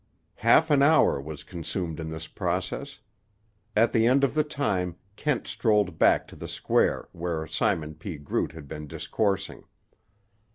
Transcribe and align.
Half 0.37 0.71
an 0.71 0.81
hour 0.81 1.21
was 1.21 1.43
consumed 1.43 1.99
in 1.99 2.09
this 2.09 2.25
process. 2.25 3.01
At 3.75 3.91
the 3.91 4.07
end 4.07 4.23
of 4.23 4.33
the 4.33 4.43
time 4.43 4.95
Kent 5.15 5.45
strolled 5.45 5.99
back 5.99 6.27
to 6.29 6.35
the 6.35 6.47
Square 6.47 7.09
where 7.11 7.45
Simon 7.45 7.93
P. 7.93 8.17
Groot 8.17 8.53
had 8.53 8.67
been 8.67 8.87
discoursing. 8.87 9.63